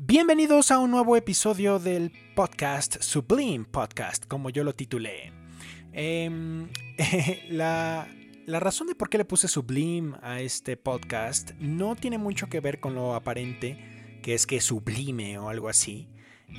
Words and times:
Bienvenidos 0.00 0.70
a 0.70 0.78
un 0.78 0.92
nuevo 0.92 1.16
episodio 1.16 1.80
del 1.80 2.12
podcast 2.36 3.02
Sublime 3.02 3.64
Podcast, 3.64 4.26
como 4.26 4.48
yo 4.48 4.62
lo 4.62 4.72
titulé. 4.72 5.32
Em, 5.92 6.68
la, 7.50 8.06
la 8.46 8.60
razón 8.60 8.86
de 8.86 8.94
por 8.94 9.10
qué 9.10 9.18
le 9.18 9.24
puse 9.24 9.48
Sublime 9.48 10.16
a 10.22 10.40
este 10.40 10.76
podcast 10.76 11.50
no 11.58 11.96
tiene 11.96 12.16
mucho 12.16 12.48
que 12.48 12.60
ver 12.60 12.78
con 12.78 12.94
lo 12.94 13.16
aparente, 13.16 14.20
que 14.22 14.34
es 14.34 14.46
que 14.46 14.60
sublime 14.60 15.36
o 15.38 15.48
algo 15.48 15.68
así. 15.68 16.08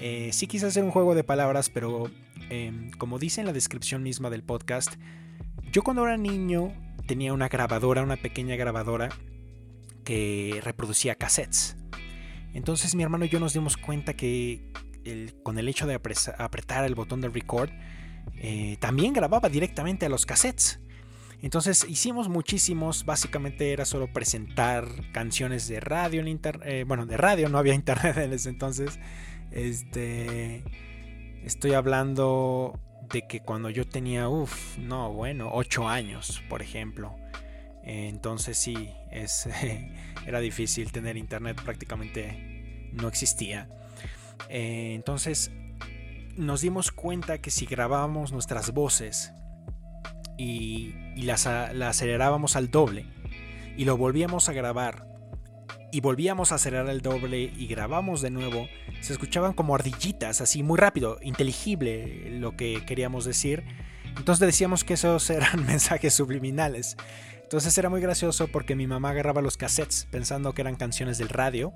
Eh, 0.02 0.32
sí 0.34 0.46
quise 0.46 0.66
hacer 0.66 0.84
un 0.84 0.92
juego 0.92 1.16
de 1.16 1.24
palabras, 1.24 1.70
pero 1.70 2.12
em, 2.50 2.92
como 2.92 3.20
dice 3.20 3.40
en 3.40 3.48
la 3.48 3.54
descripción 3.54 4.04
misma 4.04 4.30
del 4.30 4.44
podcast, 4.44 4.96
yo 5.72 5.82
cuando 5.82 6.06
era 6.06 6.18
niño 6.18 6.74
tenía 7.08 7.32
una 7.32 7.48
grabadora, 7.48 8.04
una 8.04 8.18
pequeña 8.18 8.58
grabadora 8.58 9.08
que 10.04 10.60
reproducía 10.62 11.16
cassettes. 11.16 11.79
Entonces 12.54 12.96
mi 12.96 13.04
hermano 13.04 13.26
y 13.26 13.30
yo 13.30 13.40
nos 13.40 13.54
dimos 13.54 13.78
cuenta 13.78 14.14
que 14.14 14.72
con 15.44 15.58
el 15.58 15.68
hecho 15.68 15.88
de 15.88 15.96
apretar 15.96 16.86
el 16.86 16.96
botón 16.96 17.22
de 17.22 17.30
record, 17.30 17.70
eh, 18.36 18.78
también 18.80 19.14
grababa 19.14 19.50
directamente 19.50 20.06
a 20.06 20.10
los 20.10 20.26
cassettes. 20.26 20.80
Entonces 21.42 21.86
hicimos 21.88 22.28
muchísimos, 22.28 23.06
básicamente 23.06 23.72
era 23.72 23.86
solo 23.86 24.12
presentar 24.12 24.86
canciones 25.14 25.68
de 25.70 25.80
radio 25.80 26.20
en 26.20 26.28
internet, 26.28 26.68
eh, 26.70 26.84
bueno, 26.86 27.06
de 27.06 27.16
radio, 27.16 27.48
no 27.50 27.58
había 27.58 27.74
internet 27.76 28.18
en 28.18 28.34
ese 28.34 28.50
entonces. 28.50 29.00
Este, 29.52 30.64
estoy 31.44 31.74
hablando 31.74 32.78
de 33.12 33.26
que 33.28 33.40
cuando 33.40 33.70
yo 33.70 33.88
tenía, 33.88 34.28
uff, 34.28 34.78
no, 34.78 35.14
bueno, 35.14 35.50
8 35.54 35.88
años, 35.88 36.44
por 36.50 36.62
ejemplo. 36.62 37.16
Entonces 37.84 38.58
sí, 38.58 38.92
era 40.26 40.40
difícil 40.40 40.92
tener 40.92 41.18
internet, 41.18 41.62
prácticamente 41.64 42.90
no 42.94 43.08
existía. 43.08 43.70
Eh, 44.50 44.94
entonces 44.96 45.52
nos 46.36 46.62
dimos 46.62 46.92
cuenta 46.92 47.40
que 47.40 47.52
si 47.52 47.66
grabábamos 47.66 48.32
nuestras 48.32 48.72
voces 48.74 49.34
y, 50.38 50.94
las, 51.18 51.46
acelerábamos 51.48 52.56
al 52.56 52.72
doble 52.72 53.06
y 53.78 53.86
lo 53.86 53.98
volvíamos 53.98 54.48
a 54.48 54.54
grabar 54.54 55.06
y 55.92 56.02
volvíamos 56.02 56.52
a 56.52 56.56
acelerar 56.56 56.90
el 56.90 57.02
doble 57.02 57.52
y 57.58 57.68
grabamos 57.68 58.22
de 58.22 58.30
nuevo, 58.30 58.68
se 59.02 59.14
escuchaban 59.14 59.54
como 59.54 59.76
ardillitas, 59.76 60.40
así 60.40 60.64
muy 60.64 60.78
rápido, 60.78 61.18
inteligible 61.22 62.30
lo 62.40 62.56
que 62.56 62.86
queríamos 62.86 63.26
decir. 63.26 63.64
Entonces 64.18 64.46
decíamos 64.46 64.84
que 64.84 64.94
esos 64.94 65.30
eran 65.30 65.66
mensajes 65.66 66.14
subliminales. 66.14 66.96
Entonces 67.50 67.76
era 67.80 67.90
muy 67.90 68.00
gracioso 68.00 68.48
porque 68.48 68.76
mi 68.76 68.86
mamá 68.86 69.10
agarraba 69.10 69.42
los 69.42 69.58
cassettes 69.58 70.08
pensando 70.12 70.54
que 70.54 70.62
eran 70.62 70.76
canciones 70.76 71.18
del 71.18 71.30
radio. 71.30 71.74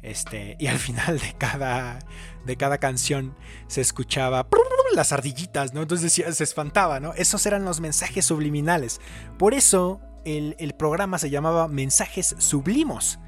Este, 0.00 0.56
y 0.58 0.68
al 0.68 0.78
final 0.78 1.18
de 1.18 1.34
cada, 1.36 1.98
de 2.46 2.56
cada 2.56 2.78
canción 2.78 3.36
se 3.66 3.82
escuchaba 3.82 4.48
las 4.94 5.12
ardillitas, 5.12 5.74
¿no? 5.74 5.82
Entonces 5.82 6.14
se 6.14 6.44
espantaba, 6.44 6.98
¿no? 6.98 7.12
Esos 7.12 7.44
eran 7.44 7.66
los 7.66 7.80
mensajes 7.80 8.24
subliminales. 8.24 9.02
Por 9.38 9.52
eso 9.52 10.00
el, 10.24 10.56
el 10.58 10.72
programa 10.72 11.18
se 11.18 11.28
llamaba 11.28 11.68
Mensajes 11.68 12.34
Sublimos. 12.38 13.18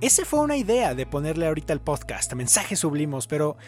Esa 0.00 0.24
fue 0.24 0.40
una 0.40 0.56
idea 0.56 0.94
de 0.94 1.04
ponerle 1.04 1.46
ahorita 1.48 1.74
el 1.74 1.82
podcast, 1.82 2.32
mensajes 2.32 2.78
sublimos, 2.78 3.26
pero 3.26 3.58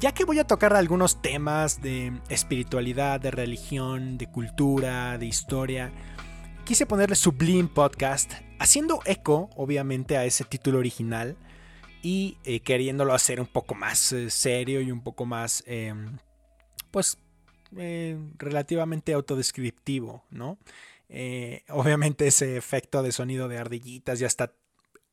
ya 0.00 0.12
que 0.12 0.24
voy 0.24 0.38
a 0.38 0.46
tocar 0.46 0.74
algunos 0.74 1.20
temas 1.20 1.82
de 1.82 2.18
espiritualidad, 2.30 3.20
de 3.20 3.30
religión, 3.30 4.16
de 4.16 4.26
cultura, 4.26 5.18
de 5.18 5.26
historia, 5.26 5.92
quise 6.64 6.86
ponerle 6.86 7.14
Sublime 7.14 7.68
Podcast, 7.68 8.32
haciendo 8.58 9.00
eco, 9.04 9.50
obviamente, 9.56 10.16
a 10.16 10.24
ese 10.24 10.44
título 10.44 10.78
original 10.78 11.36
y 12.02 12.38
eh, 12.44 12.60
queriéndolo 12.60 13.12
hacer 13.12 13.38
un 13.38 13.46
poco 13.46 13.74
más 13.74 14.12
eh, 14.12 14.30
serio 14.30 14.80
y 14.80 14.90
un 14.90 15.02
poco 15.02 15.26
más, 15.26 15.62
em, 15.66 16.16
pues, 16.90 17.18
eh, 17.76 18.18
relativamente 18.38 19.12
autodescriptivo, 19.12 20.24
¿no? 20.30 20.58
obviamente 21.68 22.26
ese 22.26 22.56
efecto 22.56 23.04
de 23.04 23.12
sonido 23.12 23.46
de 23.46 23.58
ardillitas 23.58 24.18
ya 24.18 24.26
está 24.26 24.52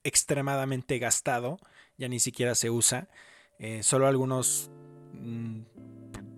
extremadamente 0.03 0.97
gastado, 0.97 1.59
ya 1.95 2.07
ni 2.07 2.19
siquiera 2.19 2.55
se 2.55 2.71
usa. 2.71 3.07
solo 3.81 4.07
algunos 4.07 4.71
mm, 5.13 5.59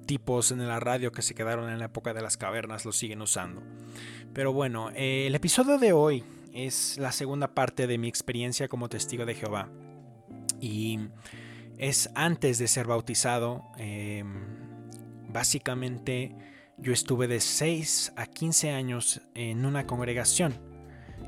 tipos 0.06 0.52
en 0.52 0.68
la 0.68 0.80
radio 0.80 1.12
que 1.12 1.22
se 1.22 1.36
quedaron 1.36 1.70
en 1.70 1.80
la 1.80 1.86
época 1.86 2.14
de 2.14 2.22
las 2.22 2.38
cavernas 2.38 2.86
lo 2.86 2.92
siguen 2.92 3.22
usando. 3.22 3.62
Pero 4.34 4.54
bueno, 4.54 4.90
eh, 4.92 5.28
el 5.28 5.36
episodio 5.36 5.78
de 5.78 5.94
hoy 5.94 6.24
es 6.54 6.98
la 6.98 7.12
segunda 7.12 7.54
parte 7.54 7.88
de 7.88 7.98
mi 7.98 8.08
experiencia 8.08 8.68
como 8.68 8.90
testigo 8.90 9.26
de 9.26 9.36
Jehová. 9.36 9.70
Y 10.60 11.00
es 11.78 12.10
antes 12.16 12.58
de 12.60 12.68
ser 12.68 12.88
bautizado. 12.88 13.64
Em, 13.78 14.46
básicamente 15.30 16.36
yo 16.78 16.94
estuve 16.94 17.28
de 17.28 17.40
6 17.40 18.14
a 18.16 18.26
15 18.26 18.72
años 18.72 19.22
en 19.34 19.66
una 19.66 19.86
congregación 19.86 20.54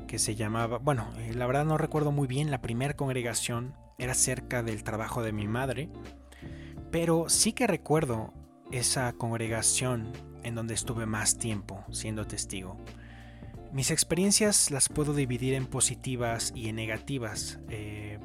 que 0.06 0.18
se 0.18 0.34
llamaba, 0.34 0.78
bueno, 0.78 1.10
eh, 1.18 1.34
la 1.34 1.46
verdad 1.46 1.64
no 1.64 1.78
recuerdo 1.78 2.12
muy 2.12 2.28
bien, 2.28 2.50
la 2.50 2.62
primera 2.62 2.94
congregación 2.94 3.74
era 3.98 4.14
cerca 4.14 4.62
del 4.62 4.84
trabajo 4.84 5.22
de 5.22 5.32
mi 5.32 5.48
madre, 5.48 5.88
pero 6.90 7.28
sí 7.28 7.52
que 7.52 7.66
recuerdo 7.66 8.32
esa 8.70 9.12
congregación 9.12 10.12
en 10.42 10.54
donde 10.54 10.74
estuve 10.74 11.06
más 11.06 11.38
tiempo 11.38 11.84
siendo 11.90 12.26
testigo. 12.26 12.78
Mis 13.72 13.90
experiencias 13.90 14.70
las 14.70 14.88
puedo 14.88 15.12
dividir 15.12 15.54
en 15.54 15.66
positivas 15.66 16.52
y 16.54 16.68
en 16.68 16.76
negativas, 16.76 17.58
eh, 17.68 18.18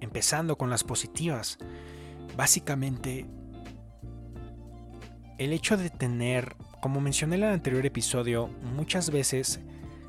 empezando 0.00 0.58
con 0.58 0.68
las 0.68 0.84
positivas. 0.84 1.58
Básicamente, 2.36 3.26
el 5.38 5.52
hecho 5.52 5.76
de 5.76 5.90
tener, 5.90 6.54
como 6.82 7.00
mencioné 7.00 7.36
en 7.36 7.44
el 7.44 7.50
anterior 7.50 7.86
episodio, 7.86 8.48
muchas 8.74 9.10
veces 9.10 9.60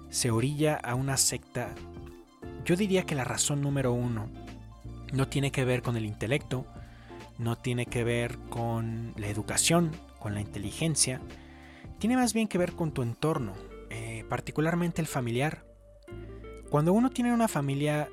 se 0.10 0.30
orilla 0.30 0.76
a 0.76 0.96
una 0.96 1.16
secta. 1.16 1.74
Yo 2.66 2.76
diría 2.76 3.04
que 3.04 3.16
la 3.16 3.24
razón 3.24 3.62
número 3.62 3.94
uno 3.94 4.30
no 5.14 5.28
tiene 5.28 5.52
que 5.52 5.64
ver 5.64 5.82
con 5.82 5.96
el 5.96 6.06
intelecto, 6.06 6.66
no 7.42 7.58
tiene 7.58 7.88
que 7.88 8.04
ver 8.04 8.38
con 8.50 9.14
la 9.18 9.28
educación, 9.28 9.92
con 10.20 10.36
la 10.36 10.42
inteligencia, 10.42 11.22
tiene 11.98 12.16
más 12.16 12.34
bien 12.34 12.48
que 12.48 12.60
ver 12.60 12.74
con 12.74 12.92
tu 12.92 13.02
entorno, 13.02 13.54
eh, 13.90 14.24
particularmente 14.30 15.02
el 15.02 15.08
familiar. 15.08 15.66
Cuando 16.70 16.94
uno 16.94 17.10
tiene 17.10 17.34
una 17.34 17.48
familia 17.48 18.10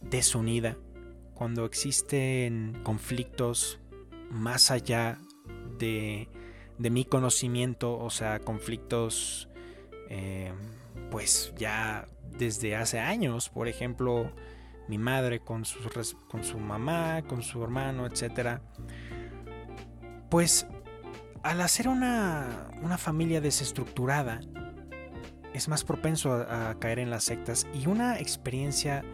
desunida, 0.00 0.76
cuando 1.34 1.64
existen 1.64 2.78
conflictos 2.84 3.80
más 4.30 4.70
allá 4.70 5.18
de, 5.78 6.28
mi 6.78 7.04
conocimiento, 7.04 7.98
o 7.98 8.10
sea, 8.10 8.38
conflictos 8.38 9.48
eh, 10.08 10.52
pues 11.10 11.52
ya 11.58 12.06
desde 12.38 12.76
hace 12.76 13.00
años, 13.00 13.48
por 13.48 13.66
ejemplo, 13.66 14.30
mi 14.88 14.98
madre 14.98 15.40
con 15.40 15.64
su, 15.64 15.78
con 16.28 16.44
su 16.44 16.58
mamá, 16.58 17.22
con 17.22 17.42
su 17.42 17.62
hermano, 17.62 18.06
etc. 18.06 18.60
Pues 20.28 20.66
al 21.42 21.60
hacer 21.60 21.88
una, 21.88 22.70
una 22.82 22.98
familia 22.98 23.40
desestructurada, 23.40 24.40
es 25.54 25.68
más 25.68 25.84
propenso 25.84 26.32
a, 26.32 26.78
caer 26.78 26.98
en 26.98 27.10
las 27.10 27.24
sectas 27.24 27.66
y 27.74 27.86
una 27.86 28.18
experiencia, 28.18 29.04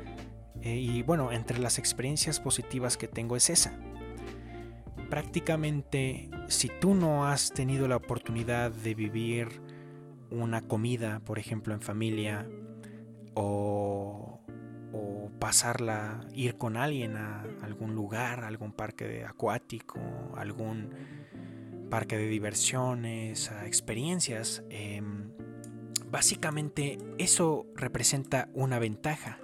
eh, 0.63 0.77
y 0.77 1.03
bueno, 1.03 1.33
entre 1.33 1.59
las 1.59 1.79
experiencias 1.79 2.41
positivas 2.41 2.97
que 2.97 3.09
tengo 3.09 3.37
es 3.37 3.51
esa. 3.51 3.79
Prácticamente, 5.11 6.31
si 6.49 6.71
tú 6.81 6.95
no 6.95 7.27
has 7.27 7.53
tenido 7.53 7.89
la 7.89 7.97
oportunidad 7.97 8.71
de 8.71 8.95
vivir 8.95 9.63
una 10.31 10.61
comida, 10.63 11.21
por 11.21 11.39
ejemplo, 11.39 11.73
en 11.73 11.81
familia, 11.81 12.47
o 13.35 14.41
o 14.99 15.31
pasarla, 15.39 16.27
ir 16.35 16.57
con 16.57 16.77
alguien 16.77 17.17
a 17.17 17.43
algún 17.63 17.95
lugar, 17.95 18.45
algún 18.45 18.73
parque 18.73 19.25
acuático, 19.25 20.01
algún 20.37 20.91
parque 21.89 22.19
de 22.19 22.29
diversiones, 22.29 23.51
a 23.51 23.67
experiencias. 23.67 24.65
Em, 24.71 25.31
básicamente 26.11 26.99
eso 27.19 27.67
representa 27.75 28.49
una 28.55 28.79
ventaja 28.79 29.39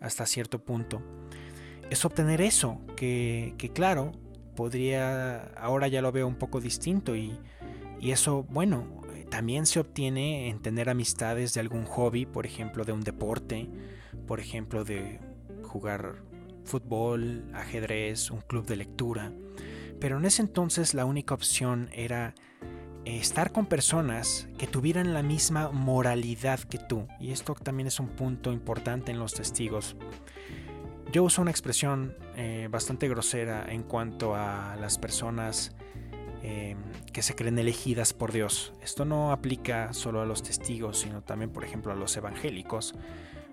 hasta 0.00 0.26
cierto 0.26 0.62
punto. 0.62 1.02
Es 1.90 2.04
obtener 2.04 2.40
eso, 2.40 2.80
que, 2.96 3.70
claro, 3.74 4.12
podría, 4.56 5.52
ahora 5.54 5.88
ya 5.88 6.02
lo 6.02 6.12
veo 6.12 6.26
un 6.26 6.36
poco 6.36 6.60
distinto 6.60 7.16
y, 7.16 7.38
y 8.00 8.10
eso, 8.10 8.44
bueno, 8.44 9.02
también 9.30 9.66
se 9.66 9.80
obtiene 9.80 10.48
en 10.48 10.60
tener 10.60 10.88
amistades 10.90 11.54
de 11.54 11.60
algún 11.60 11.84
hobby, 11.84 12.26
por 12.26 12.46
ejemplo, 12.46 12.84
de 12.84 12.92
un 12.92 13.02
deporte, 13.02 13.68
por 14.26 14.40
ejemplo, 14.40 14.84
de 14.84 15.20
jugar 15.62 16.22
fútbol, 16.64 17.44
ajedrez, 17.54 18.30
un 18.30 18.40
club 18.40 18.66
de 18.66 18.76
lectura. 18.76 19.32
Pero 20.00 20.18
en 20.18 20.24
ese 20.24 20.42
entonces 20.42 20.94
la 20.94 21.04
única 21.04 21.34
opción 21.34 21.88
era 21.92 22.34
estar 23.04 23.52
con 23.52 23.66
personas 23.66 24.48
que 24.58 24.66
tuvieran 24.66 25.12
la 25.12 25.22
misma 25.22 25.70
moralidad 25.70 26.60
que 26.60 26.78
tú. 26.78 27.06
Y 27.20 27.32
esto 27.32 27.54
también 27.54 27.86
es 27.86 28.00
un 28.00 28.08
punto 28.08 28.52
importante 28.52 29.10
en 29.12 29.18
los 29.18 29.34
testigos. 29.34 29.96
yo 31.12 31.24
uso 31.24 31.42
una 31.42 31.50
expresión 31.50 32.16
eh, 32.36 32.68
bastante 32.70 33.08
grosera 33.08 33.66
en 33.68 33.82
cuanto 33.82 34.34
a 34.34 34.76
las 34.80 34.96
personas 34.98 35.72
em, 36.42 36.78
que 37.12 37.22
se 37.22 37.34
creen 37.34 37.58
elegidas 37.58 38.14
por 38.14 38.32
Dios. 38.32 38.72
Esto 38.82 39.04
no 39.04 39.30
aplica 39.30 39.92
solo 39.92 40.22
a 40.22 40.26
los 40.26 40.42
testigos, 40.42 41.00
sino 41.00 41.22
también, 41.22 41.50
por 41.50 41.64
ejemplo, 41.64 41.92
a 41.92 41.96
los 41.96 42.16
evangélicos. 42.16 42.94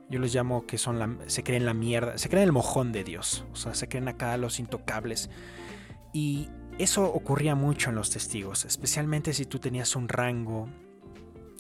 Yo 0.10 0.20
les 0.20 0.34
llamo 0.34 0.66
que 0.66 0.78
son 0.78 0.98
la, 0.98 1.16
se 1.28 1.44
creen 1.44 1.66
la 1.66 1.74
mierda, 1.74 2.18
se 2.18 2.30
creen 2.30 2.46
el 2.46 2.52
mojón 2.52 2.92
de 2.92 3.04
Dios, 3.04 3.46
o 3.52 3.56
sea, 3.56 3.76
se 3.76 3.88
creen 3.88 4.08
acá 4.08 4.36
los 4.38 4.60
intocables. 4.60 5.30
Y 6.14 6.50
eso 6.80 7.04
ocurría 7.06 7.56
mucho 7.56 7.90
en 7.90 7.96
los 7.96 8.10
testigos, 8.10 8.66
especialmente 8.66 9.34
si 9.34 9.46
tú 9.46 9.60
tenías 9.60 9.96
un 9.96 10.10
rango, 10.10 10.68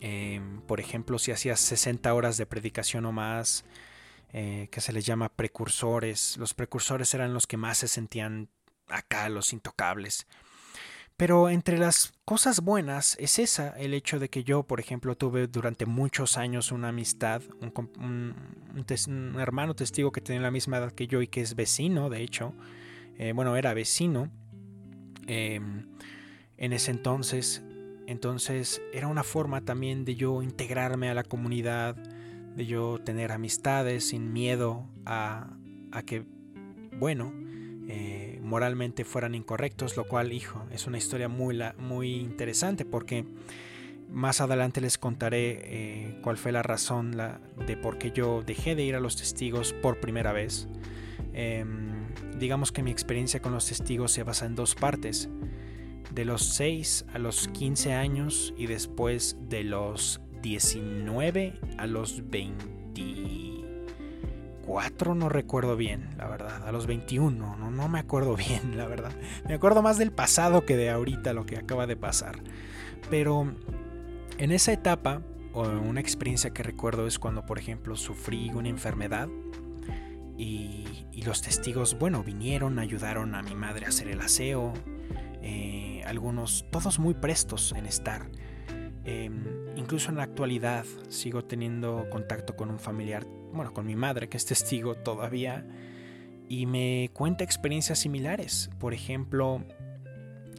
em, 0.01 0.61
por 0.61 0.79
ejemplo, 0.79 1.19
si 1.19 1.31
hacías 1.31 1.59
60 1.59 2.13
horas 2.13 2.37
de 2.37 2.45
predicación 2.45 3.05
o 3.05 3.11
más, 3.11 3.65
eh, 4.31 4.67
que 4.71 4.81
se 4.81 4.93
les 4.93 5.05
llama 5.05 5.29
precursores. 5.29 6.37
Los 6.37 6.53
precursores 6.53 7.13
eran 7.13 7.33
los 7.33 7.47
que 7.47 7.57
más 7.57 7.79
se 7.79 7.87
sentían 7.87 8.49
acá, 8.87 9.29
los 9.29 9.53
intocables. 9.53 10.27
Pero 11.19 11.49
entre 11.49 11.77
las 11.77 12.13
cosas 12.23 12.61
buenas 12.61 13.17
es 13.19 13.39
esa, 13.39 13.77
el 13.77 13.93
hecho 13.93 14.19
de 14.19 14.29
que 14.29 14.45
yo, 14.45 14.63
por 14.63 14.79
ejemplo, 14.79 15.17
tuve 15.17 15.47
durante 15.47 15.85
muchos 15.85 16.37
años 16.37 16.71
una 16.71 16.87
amistad, 16.87 17.41
un, 17.59 19.35
hermano 19.37 19.75
testigo 19.75 20.13
que 20.13 20.21
tenía 20.21 20.41
la 20.41 20.49
misma 20.49 20.77
edad 20.77 20.93
que 20.93 21.07
yo 21.07 21.21
y 21.21 21.27
que 21.27 21.41
es 21.41 21.57
vecino, 21.57 22.09
de 22.09 22.21
hecho, 22.21 22.53
eh, 23.17 23.33
bueno, 23.33 23.57
era 23.57 23.73
vecino 23.73 24.31
em, 25.27 25.87
en 26.55 26.71
ese 26.71 26.91
entonces. 26.91 27.63
Entonces 28.07 28.81
era 28.93 29.07
una 29.07 29.23
forma 29.23 29.59
también 29.59 30.05
de 30.05 30.15
yo 30.15 30.41
integrarme 30.41 31.09
a 31.09 31.13
la 31.13 31.25
comunidad, 31.25 31.97
de 31.97 32.65
yo 32.65 32.97
tener 33.03 33.33
amistades 33.33 34.07
sin 34.07 34.31
miedo 34.31 34.87
a, 35.05 35.51
a 35.91 36.01
que, 36.01 36.23
bueno, 36.97 37.33
eh, 37.91 38.39
moralmente 38.43 39.03
fueran 39.03 39.33
incorrectos, 39.33 39.97
lo 39.97 40.07
cual, 40.07 40.31
hijo, 40.31 40.63
es 40.71 40.85
una 40.85 40.99
historia 40.99 41.27
muy, 41.27 41.59
muy 41.79 42.17
interesante 42.17 42.85
porque 42.85 43.25
más 44.11 44.41
adelante 44.41 44.79
les 44.79 44.99
contaré 44.99 45.59
eh, 45.63 46.19
cuál 46.21 46.37
fue 46.37 46.51
la 46.51 46.61
razón 46.61 47.17
de 47.65 47.77
por 47.77 47.97
qué 47.97 48.11
yo 48.11 48.43
dejé 48.43 48.75
de 48.75 48.83
ir 48.83 48.95
a 48.95 48.99
los 48.99 49.15
testigos 49.15 49.73
por 49.73 49.99
primera 49.99 50.33
vez. 50.33 50.67
Em, 51.33 52.05
digamos 52.37 52.71
que 52.71 52.83
mi 52.83 52.91
experiencia 52.91 53.41
con 53.41 53.53
los 53.53 53.65
testigos 53.65 54.11
se 54.11 54.21
basa 54.21 54.45
en 54.45 54.53
dos 54.53 54.75
partes. 54.75 55.27
De 56.13 56.25
los 56.25 56.43
6 56.43 57.05
a 57.13 57.17
los 57.17 57.47
15 57.47 57.93
años 57.93 58.53
y 58.55 58.67
después 58.67 59.35
de 59.49 59.63
los 59.63 60.21
19 60.43 61.53
a 61.77 61.87
los 61.87 62.29
24, 64.69 65.15
no 65.15 65.29
recuerdo 65.29 65.75
bien, 65.75 66.09
la 66.17 66.27
verdad, 66.27 66.67
a 66.67 66.71
los 66.71 66.85
21, 66.85 67.57
no, 67.57 67.71
no 67.71 67.89
me 67.89 67.99
acuerdo 67.99 68.35
bien, 68.37 68.77
la 68.77 68.85
verdad. 68.85 69.11
Me 69.47 69.55
acuerdo 69.55 69.81
más 69.81 69.97
del 69.97 70.11
pasado 70.11 70.65
que 70.65 70.77
de 70.77 70.89
ahorita, 70.89 71.33
lo 71.33 71.45
que 71.45 71.57
acaba 71.57 71.87
de 71.87 71.95
pasar. 71.95 72.39
Pero 73.09 73.51
en 74.37 74.51
esa 74.51 74.71
etapa, 74.71 75.21
una 75.53 75.99
experiencia 75.99 76.51
que 76.51 76.63
recuerdo 76.63 77.07
es 77.07 77.17
cuando, 77.17 77.45
por 77.45 77.57
ejemplo, 77.57 77.95
sufrí 77.95 78.51
una 78.51 78.69
enfermedad 78.69 79.27
y, 80.37 80.85
los 81.25 81.41
testigos, 81.41 81.99
bueno, 81.99 82.23
vinieron, 82.23 82.79
ayudaron 82.79 83.35
a 83.35 83.43
mi 83.43 83.53
madre 83.53 83.85
a 83.85 83.89
hacer 83.89 84.07
el 84.07 84.21
aseo, 84.21 84.73
eh, 85.41 86.01
algunos, 86.05 86.65
todos 86.71 86.97
muy 86.97 87.13
prestos 87.13 87.73
en 87.75 87.85
estar. 87.85 88.29
Em, 89.03 89.43
incluso 89.75 90.11
en 90.11 90.15
la 90.15 90.23
actualidad 90.23 90.85
sigo 91.09 91.43
teniendo 91.43 92.07
contacto 92.09 92.55
con 92.55 92.69
un 92.69 92.79
familiar, 92.79 93.27
bueno, 93.53 93.73
con 93.73 93.85
mi 93.85 93.95
madre 93.95 94.29
que 94.29 94.37
es 94.37 94.45
testigo 94.45 94.95
todavía, 94.95 95.65
y 96.47 96.65
me 96.65 97.09
cuenta 97.13 97.43
experiencias 97.43 97.99
similares. 97.99 98.69
Por 98.79 98.93
ejemplo, 98.93 99.63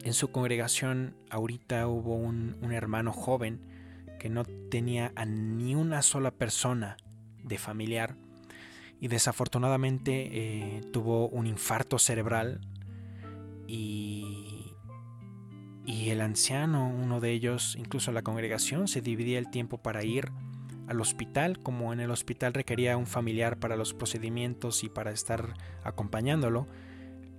en 0.03 0.13
su 0.13 0.31
congregación 0.31 1.15
ahorita 1.29 1.87
hubo 1.87 2.15
un, 2.15 2.55
hermano 2.71 3.11
joven 3.11 3.59
que 4.19 4.29
no 4.29 4.45
tenía 4.45 5.11
a 5.15 5.25
ni 5.25 5.75
una 5.75 6.01
sola 6.01 6.31
persona 6.31 6.97
de 7.43 7.57
familiar 7.57 8.15
y 8.99 9.07
desafortunadamente 9.07 10.29
eh, 10.31 10.81
tuvo 10.93 11.27
un 11.27 11.47
infarto 11.47 11.97
cerebral 11.97 12.61
y 13.67 14.61
y 15.85 16.09
el 16.09 16.21
anciano, 16.21 16.87
uno 16.87 17.19
de 17.19 17.31
ellos, 17.31 17.75
incluso 17.77 18.11
la 18.11 18.21
congregación, 18.21 18.87
se 18.87 19.01
dividía 19.01 19.39
el 19.39 19.49
tiempo 19.49 19.77
para 19.79 20.03
ir 20.03 20.31
al 20.87 21.01
hospital, 21.01 21.59
como 21.59 21.93
en 21.93 21.99
el 21.99 22.11
hospital 22.11 22.53
requería 22.53 22.97
un 22.97 23.07
familiar 23.07 23.57
para 23.57 23.75
los 23.75 23.93
procedimientos 23.93 24.83
y 24.83 24.89
para 24.89 25.11
estar 25.11 25.53
acompañándolo, 25.83 26.67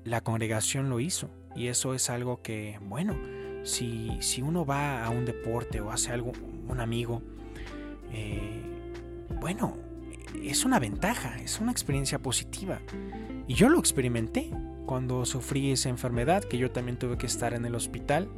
la 0.04 0.22
congregación 0.22 0.88
lo 0.88 1.00
hizo. 1.00 1.30
Y 1.54 1.66
eso 1.68 1.94
es 1.94 2.08
algo 2.10 2.42
que, 2.42 2.78
bueno, 2.82 3.16
si, 3.62 4.10
si 4.20 4.42
uno 4.42 4.64
va 4.64 5.04
a 5.04 5.10
un 5.10 5.24
deporte 5.24 5.80
o 5.80 5.90
hace 5.90 6.12
algo, 6.12 6.32
un 6.68 6.80
amigo, 6.80 7.22
eh, 8.12 8.62
bueno, 9.40 9.76
es 10.42 10.64
una 10.64 10.78
ventaja, 10.78 11.38
es 11.40 11.60
una 11.60 11.72
experiencia 11.72 12.18
positiva. 12.18 12.80
Y 13.46 13.54
yo 13.54 13.68
lo 13.68 13.78
experimenté 13.78 14.50
cuando 14.86 15.24
sufrí 15.24 15.72
esa 15.72 15.88
enfermedad, 15.88 16.44
que 16.44 16.58
yo 16.58 16.70
también 16.70 16.98
tuve 16.98 17.18
que 17.18 17.26
estar 17.26 17.54
en 17.54 17.64
el 17.64 17.74
hospital. 17.74 18.28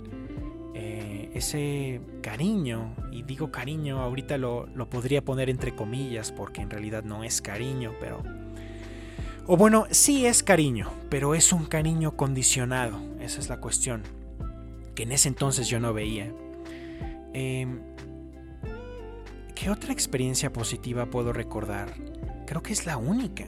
Ese 1.35 2.01
cariño, 2.23 2.95
y 3.11 3.23
digo 3.23 3.51
cariño, 3.51 4.01
ahorita 4.01 4.39
lo, 4.39 4.67
lo 4.69 4.89
podría 4.89 5.25
poner 5.25 5.51
entre 5.51 5.75
comillas, 5.75 6.33
porque 6.33 6.63
en 6.63 6.71
realidad 6.71 7.03
no 7.03 7.25
es 7.25 7.43
cariño, 7.43 7.93
pero... 8.01 8.23
O 9.47 9.59
bueno, 9.59 9.87
sí 9.91 10.25
es 10.25 10.43
cariño, 10.43 10.91
pero 11.11 11.35
es 11.35 11.53
un 11.53 11.67
cariño 11.67 12.17
condicionado, 12.17 12.99
esa 13.21 13.41
es 13.41 13.51
la 13.51 13.61
cuestión, 13.61 14.03
que 14.95 15.03
en 15.03 15.13
ese 15.13 15.29
entonces 15.29 15.69
yo 15.69 15.81
no 15.81 15.93
veía. 15.93 16.33
Em, 17.35 17.81
¿Qué 19.55 19.71
otra 19.71 19.93
experiencia 19.93 20.53
positiva 20.53 21.07
puedo 21.07 21.33
recordar? 21.33 21.93
Creo 22.47 22.63
que 22.63 22.73
es 22.73 22.87
la 22.87 22.97
única, 22.97 23.47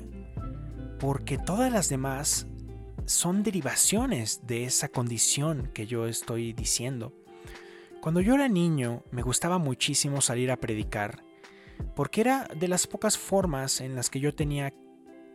porque 0.99 1.38
todas 1.38 1.73
las 1.73 1.88
demás 1.88 2.47
son 3.06 3.43
derivaciones 3.43 4.47
de 4.47 4.65
esa 4.65 4.88
condición 4.88 5.71
que 5.73 5.87
yo 5.87 6.06
estoy 6.06 6.53
diciendo. 6.53 7.12
Cuando 8.06 8.20
yo 8.20 8.37
era 8.37 8.47
niño 8.47 9.03
me 9.11 9.23
gustaba 9.23 9.58
muchísimo 9.58 10.20
salir 10.20 10.53
a 10.53 10.61
predicar, 10.61 11.25
porque 11.97 12.20
era 12.20 12.47
de 12.55 12.69
las 12.69 12.87
pocas 12.87 13.19
formas 13.19 13.81
en 13.81 13.97
las 13.97 14.11
que 14.11 14.20
yo 14.20 14.32
tenía 14.32 14.73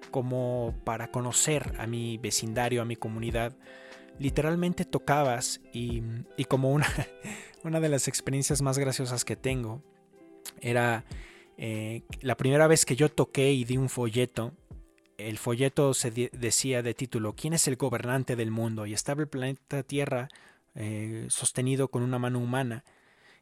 como 0.09 0.73
para 0.85 1.11
conocer 1.11 1.73
a 1.79 1.85
mi 1.85 2.17
vecindario, 2.17 2.81
a 2.81 2.85
mi 2.85 2.95
comunidad. 2.95 3.57
Literalmente 4.19 4.85
tocabas 4.85 5.59
y, 5.73 6.01
como 6.47 6.71
una, 6.71 6.87
una 7.65 7.81
de 7.81 7.89
las 7.89 8.07
experiencias 8.07 8.61
más 8.61 8.77
graciosas 8.77 9.25
que 9.25 9.35
tengo 9.35 9.83
era 10.61 11.03
eh, 11.57 12.03
la 12.21 12.37
primera 12.37 12.67
vez 12.67 12.85
que 12.85 12.95
yo 12.95 13.09
toqué 13.09 13.51
y 13.51 13.65
di 13.65 13.75
un 13.75 13.89
folleto, 13.89 14.53
el 15.17 15.39
folleto 15.39 15.93
se 15.93 16.09
decía 16.09 16.81
de 16.81 16.93
título 16.93 17.35
¿Quién 17.35 17.51
es 17.51 17.67
el 17.67 17.75
gobernante 17.75 18.37
del 18.37 18.49
mundo? 18.49 18.85
y 18.85 18.93
estaba 18.93 19.21
el 19.23 19.27
planeta 19.27 19.83
Tierra 19.83 20.29
eh, 20.75 21.25
sostenido 21.29 21.89
con 21.89 22.03
una 22.03 22.19
mano 22.19 22.39
humana 22.39 22.83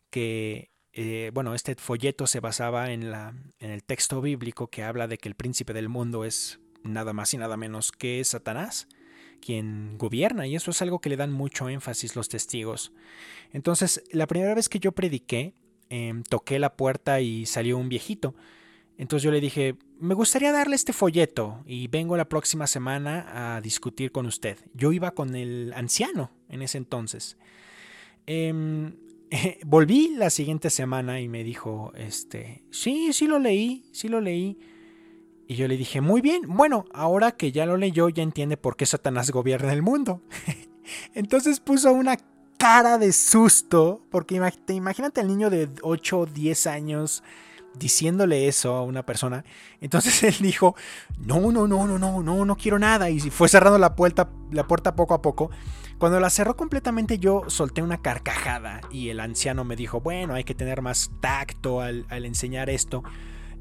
que 0.10 0.72
eh, 0.94 1.32
bueno, 1.34 1.54
este 1.54 1.76
folleto 1.76 2.28
se 2.28 2.40
basaba 2.40 2.92
en, 2.92 3.12
la, 3.12 3.36
en 3.60 3.72
el 3.72 3.84
texto 3.84 4.22
bíblico 4.22 4.68
que 4.68 4.84
habla 4.84 5.08
de 5.08 5.18
que 5.18 5.30
el 5.30 5.36
príncipe 5.36 5.74
del 5.74 5.88
mundo 5.88 6.26
es 6.26 6.60
nada 6.84 7.14
más 7.14 7.34
y 7.34 7.38
nada 7.38 7.58
menos 7.58 7.92
que 7.92 8.24
Satanás, 8.24 8.88
quien 9.40 9.98
gobierna, 9.98 10.48
y 10.48 10.56
eso 10.56 10.72
es 10.72 10.82
algo 10.82 11.00
que 11.00 11.10
le 11.10 11.18
dan 11.18 11.32
mucho 11.32 11.70
énfasis 11.70 12.16
los 12.16 12.30
testigos. 12.30 12.92
Entonces, 13.54 14.04
la 14.12 14.28
primera 14.28 14.56
vez 14.56 14.68
que 14.68 14.80
yo 14.80 14.92
prediqué, 14.92 15.54
em, 15.90 16.24
toqué 16.24 16.60
la 16.60 16.76
puerta 16.76 17.22
y 17.22 17.46
salió 17.46 17.78
un 17.78 17.90
viejito. 17.90 18.36
Entonces 19.00 19.24
yo 19.24 19.32
le 19.32 19.40
dije, 19.40 19.78
me 19.98 20.14
gustaría 20.14 20.52
darle 20.52 20.76
este 20.76 20.92
folleto 20.92 21.64
y 21.66 21.88
vengo 21.88 22.18
la 22.18 22.28
próxima 22.28 22.68
semana 22.68 23.56
a 23.56 23.62
discutir 23.62 24.12
con 24.12 24.26
usted. 24.26 24.58
Yo 24.74 24.92
iba 24.92 25.12
con 25.12 25.36
el 25.38 25.72
anciano 25.74 26.32
en 26.50 26.62
ese 26.62 26.80
entonces. 26.80 27.38
Em, 28.26 28.98
volví 29.66 30.10
la 30.18 30.30
siguiente 30.30 30.70
semana 30.70 31.22
y 31.22 31.30
me 31.30 31.46
dijo, 31.46 31.94
este, 31.96 32.66
sí, 32.72 33.14
sí 33.14 33.26
lo 33.26 33.40
leí, 33.40 33.86
sí 33.94 34.10
lo 34.10 34.20
leí. 34.20 34.60
Y 35.48 35.56
yo 35.56 35.70
le 35.70 35.78
dije, 35.78 36.02
muy 36.02 36.20
bien, 36.20 36.42
bueno, 36.46 36.84
ahora 36.94 37.32
que 37.32 37.54
ya 37.54 37.66
lo 37.66 37.78
leyó, 37.78 38.10
ya 38.10 38.22
entiende 38.22 38.58
por 38.58 38.76
qué 38.76 38.86
Satanás 38.86 39.32
gobierna 39.32 39.72
el 39.72 39.82
mundo. 39.82 40.22
Entonces 41.14 41.62
puso 41.62 41.94
una 41.94 42.18
cara 42.58 42.98
de 42.98 43.14
susto, 43.14 44.06
porque 44.12 44.36
imagínate 44.68 45.22
al 45.22 45.28
niño 45.30 45.50
de 45.50 45.70
8 45.84 46.20
o 46.20 46.26
10 46.26 46.68
años 46.68 47.24
diciéndole 47.80 48.48
eso 48.48 48.76
a 48.76 48.84
una 48.84 49.06
persona. 49.06 49.44
Entonces 49.82 50.22
él 50.24 50.36
dijo, 50.40 50.76
no, 51.18 51.52
no, 51.52 51.68
no, 51.68 51.88
no, 51.88 51.98
no, 51.98 52.22
no, 52.22 52.46
no 52.46 52.56
quiero 52.58 52.78
nada. 52.78 53.10
Y 53.10 53.20
fue 53.20 53.50
cerrando 53.50 53.80
la 53.80 53.96
puerta, 53.96 54.30
la 54.52 54.68
puerta 54.68 54.96
poco 54.96 55.14
a 55.14 55.22
poco. 55.22 55.50
Cuando 56.00 56.22
la 56.22 56.30
cerró 56.30 56.56
completamente 56.56 57.20
yo 57.20 57.44
solté 57.48 57.82
una 57.82 58.02
carcajada 58.02 58.80
y 58.90 59.10
el 59.10 59.20
anciano 59.20 59.66
me 59.66 59.76
dijo, 59.76 60.00
bueno, 60.00 60.34
hay 60.34 60.46
que 60.46 60.56
tener 60.56 60.82
más 60.82 61.12
tacto 61.20 61.82
al, 61.82 62.06
enseñar 62.10 62.70
esto. 62.70 63.04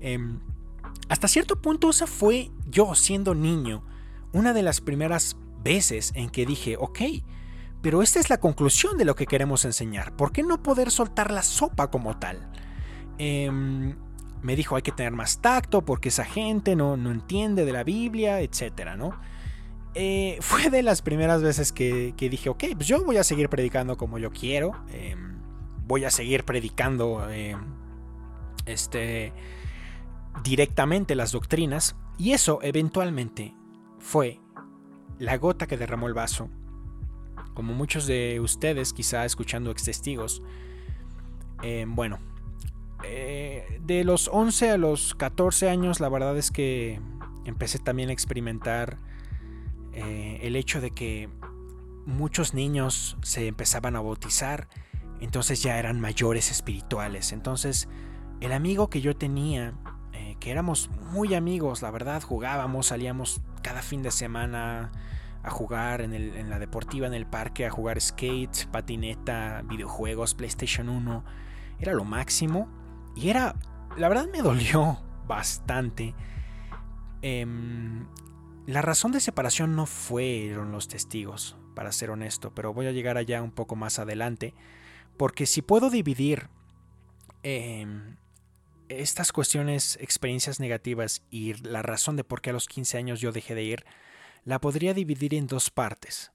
Em, 0.01 0.39
hasta 1.09 1.27
cierto 1.27 1.61
punto 1.61 1.91
esa 1.91 2.07
fue 2.07 2.53
yo 2.67 2.95
siendo 2.95 3.35
niño, 3.35 3.83
una 4.33 4.53
de 4.53 4.63
las 4.63 4.81
primeras 4.81 5.37
veces 5.65 6.13
en 6.15 6.31
que 6.31 6.47
dije, 6.47 6.77
ok, 6.79 7.01
pero 7.83 8.03
esta 8.03 8.21
es 8.21 8.31
la 8.31 8.39
conclusión 8.39 8.99
de 8.99 9.05
lo 9.05 9.17
que 9.17 9.27
queremos 9.27 9.65
enseñar, 9.65 10.15
¿por 10.15 10.31
qué 10.31 10.45
no 10.45 10.63
poder 10.63 10.93
soltar 10.93 11.33
la 11.33 11.43
sopa 11.43 11.91
como 11.91 12.19
tal? 12.19 12.53
Em, 13.19 13.97
me 14.43 14.57
dijo 14.57 14.77
hay 14.77 14.83
que 14.83 14.93
tener 14.93 15.13
más 15.13 15.41
tacto 15.41 15.85
porque 15.85 16.11
esa 16.11 16.25
gente 16.25 16.77
no, 16.77 16.97
no 16.97 17.11
entiende 17.11 17.65
de 17.65 17.73
la 17.73 17.85
Biblia, 17.85 18.41
etcétera, 18.41 18.97
¿no? 18.97 19.19
Eh, 19.95 20.39
fue 20.41 20.71
de 20.71 20.83
las 20.83 21.03
primeras 21.03 21.43
veces 21.43 21.73
que, 21.73 22.15
dije, 22.19 22.49
ok, 22.49 22.65
pues 22.75 22.87
yo 22.87 23.05
voy 23.05 23.17
a 23.17 23.25
seguir 23.25 23.49
predicando 23.49 23.97
como 23.97 24.19
yo 24.19 24.31
quiero, 24.31 24.73
em, 24.93 25.39
voy 25.87 26.05
a 26.05 26.11
seguir 26.11 26.45
predicando 26.45 27.29
em, 27.31 27.59
este, 28.67 29.33
directamente 30.45 31.15
las 31.15 31.33
doctrinas, 31.33 31.97
y 32.17 32.33
eso 32.33 32.61
eventualmente 32.63 33.55
fue 33.99 34.41
la 35.19 35.37
gota 35.37 35.67
que 35.67 35.77
derramó 35.77 36.07
el 36.07 36.15
vaso. 36.15 36.49
Como 37.55 37.75
muchos 37.75 38.07
de 38.07 38.39
ustedes, 38.41 38.93
quizá 38.93 39.25
escuchando 39.25 39.71
ex 39.71 39.85
testigos, 39.85 40.43
em, 41.63 41.95
bueno, 41.97 42.19
eh, 43.05 43.81
de 43.81 44.05
los 44.05 44.29
11 44.29 44.71
a 44.71 44.77
los 44.77 45.15
14 45.15 45.69
años, 45.69 46.01
la 46.01 46.09
verdad 46.09 46.37
es 46.37 46.51
que 46.51 47.01
empecé 47.45 47.79
también 47.79 48.11
a 48.11 48.13
experimentar 48.13 48.99
eh, 49.93 50.41
el 50.43 50.57
hecho 50.57 50.81
de 50.81 50.91
que 50.91 51.29
muchos 52.07 52.55
niños 52.55 53.17
se 53.23 53.47
empezaban 53.47 53.95
a 53.97 54.01
bautizar, 54.01 54.69
entonces 55.21 55.63
ya 55.63 55.79
eran 55.79 56.01
mayores 56.01 56.51
espirituales. 56.51 57.33
Entonces, 57.33 57.89
el 58.41 58.53
amigo 58.53 58.91
que 58.91 59.01
yo 59.01 59.17
tenía, 59.17 59.75
eh, 60.13 60.37
que 60.41 60.51
éramos 60.51 60.91
muy 61.13 61.35
amigos, 61.35 61.83
la 61.83 61.91
verdad, 61.91 62.23
jugábamos, 62.23 62.87
salíamos 62.87 63.43
cada 63.63 63.83
fin 63.83 64.03
de 64.03 64.11
semana 64.11 64.91
a 65.43 65.51
jugar 65.51 66.01
en, 66.01 66.15
en 66.15 66.51
la 66.51 66.59
deportiva, 66.59 67.07
en 67.07 67.15
el 67.15 67.27
parque, 67.27 67.65
a 67.67 67.71
jugar 67.71 68.01
skate, 68.01 68.67
patineta, 68.73 69.63
videojuegos, 69.65 70.35
PlayStation 70.35 70.89
1. 70.89 71.25
Era 71.79 71.93
lo 71.93 72.05
máximo. 72.05 72.69
Y 73.15 73.31
era, 73.31 73.57
la 73.97 74.09
verdad 74.09 74.29
me 74.31 74.43
dolió 74.43 74.99
bastante. 75.27 76.15
Em, 77.23 78.07
la 78.67 78.83
razón 78.83 79.13
de 79.13 79.21
separación 79.21 79.75
no 79.77 79.87
fueron 79.87 80.73
los 80.73 80.89
testigos, 80.89 81.57
para 81.79 81.93
ser 81.93 82.11
honesto, 82.11 82.53
pero 82.55 82.75
voy 82.75 82.87
a 82.87 82.93
llegar 82.93 83.17
allá 83.17 83.41
un 83.41 83.53
poco 83.53 83.77
más 83.77 84.01
adelante, 84.01 84.53
porque 85.17 85.47
si 85.47 85.63
puedo 85.63 85.91
dividir 85.91 86.49
em, 87.45 88.17
estas 88.89 89.31
cuestiones, 89.31 89.97
experiencias 90.01 90.59
negativas 90.59 91.23
y 91.31 91.55
la 91.55 91.83
razón 91.83 92.17
de 92.17 92.25
por 92.25 92.41
qué 92.41 92.51
a 92.51 92.53
los 92.53 92.67
15 92.67 92.99
años 92.99 93.21
yo 93.21 93.31
dejé 93.31 93.55
de 93.55 93.63
ir, 93.63 93.85
la 94.45 94.61
podría 94.61 94.93
dividir 94.93 95.35
en 95.35 95.47
dos 95.47 95.71
partes. 95.71 96.33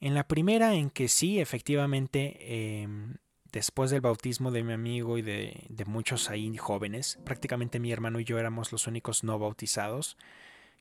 En 0.00 0.14
la 0.14 0.26
primera, 0.26 0.74
en 0.74 0.88
que 0.88 1.08
sí, 1.08 1.40
efectivamente, 1.40 2.80
em, 2.82 3.16
después 3.52 3.90
del 3.90 4.00
bautismo 4.00 4.50
de 4.50 4.62
mi 4.62 4.72
amigo 4.72 5.18
y 5.18 5.22
de, 5.22 5.84
muchos 5.86 6.30
ahí 6.30 6.56
jóvenes, 6.56 7.18
prácticamente 7.24 7.80
mi 7.80 7.92
hermano 7.92 8.20
y 8.20 8.24
yo 8.24 8.38
éramos 8.38 8.72
los 8.72 8.86
únicos 8.86 9.24
no 9.24 9.38
bautizados, 9.38 10.16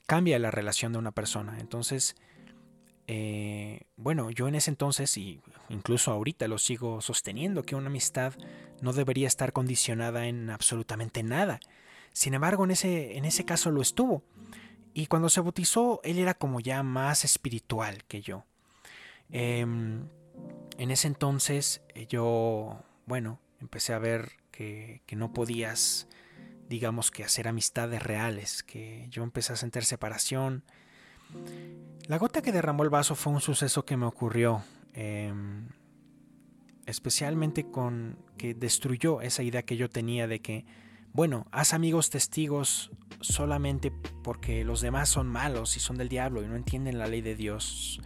cambia 0.06 0.40
la 0.40 0.52
relación 0.52 0.94
de 0.94 1.00
una 1.00 1.12
persona. 1.12 1.58
Entonces, 1.60 2.16
eh, 3.08 3.82
bueno, 3.98 4.30
yo 4.30 4.48
en 4.48 4.56
ese 4.56 4.70
entonces, 4.70 5.18
y 5.18 5.42
incluso 5.70 6.12
ahorita 6.12 6.48
lo 6.48 6.58
sigo 6.58 7.02
sosteniendo, 7.02 7.64
que 7.64 7.76
una 7.76 7.88
amistad 7.88 8.34
no 8.82 8.94
debería 8.94 9.28
estar 9.28 9.54
condicionada 9.54 10.28
en 10.28 10.50
absolutamente 10.50 11.24
nada. 11.24 11.60
Sin 12.14 12.34
embargo, 12.34 12.64
en 12.66 12.72
ese, 12.72 13.18
en 13.18 13.26
ese 13.26 13.46
caso 13.46 13.72
lo 13.72 13.82
estuvo. 13.82 14.24
Y 14.94 15.08
cuando 15.08 15.30
se 15.30 15.42
bautizó, 15.42 16.02
él 16.04 16.20
era 16.20 16.34
como 16.34 16.60
ya 16.60 16.84
más 16.84 17.24
espiritual 17.24 18.04
que 18.06 18.22
yo. 18.22 18.46
Em, 19.32 20.08
en 20.80 20.92
ese 20.92 21.08
entonces 21.08 21.82
eh, 21.94 22.08
yo, 22.08 22.82
bueno, 23.06 23.40
empecé 23.60 23.94
a 23.94 24.00
ver 24.00 24.32
que, 24.52 25.02
no 25.12 25.34
podías, 25.34 26.08
digamos 26.70 27.12
que 27.12 27.24
hacer 27.24 27.48
amistades 27.48 28.02
reales, 28.02 28.64
que 28.64 29.08
yo 29.10 29.24
empecé 29.24 29.54
a 29.54 29.56
sentir 29.58 29.84
separación. 29.84 30.64
La 32.08 32.18
gota 32.18 32.42
que 32.42 32.52
derramó 32.52 32.84
el 32.84 32.90
vaso 32.90 33.16
fue 33.16 33.34
un 33.34 33.42
suceso 33.42 33.86
que 33.86 33.98
me 33.98 34.06
ocurrió, 34.06 34.64
em, 34.94 35.68
especialmente 36.86 37.70
con 37.70 38.18
que 38.38 38.54
destruyó 38.54 39.22
esa 39.22 39.44
idea 39.44 39.64
que 39.64 39.78
yo 39.78 39.90
tenía 39.90 40.28
de 40.28 40.42
que, 40.42 40.66
bueno, 41.12 41.46
haz 41.52 41.74
amigos 41.74 42.10
testigos 42.10 42.92
solamente 43.20 43.92
porque 44.24 44.64
los 44.64 44.80
demás 44.80 45.10
son 45.10 45.28
malos 45.28 45.76
y 45.76 45.82
son 45.82 45.98
del 45.98 46.08
diablo 46.08 46.42
y 46.42 46.48
no 46.48 46.56
entienden 46.56 47.00
la 47.00 47.08
ley 47.08 47.22
de 47.22 47.36
Dios. 47.36 48.02